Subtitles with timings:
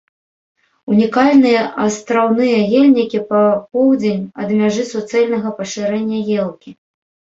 [0.91, 3.41] Унікальныя астраўныя ельнікі па
[3.75, 6.69] поўдзень ад мяжы суцэльнага пашырэння елкі.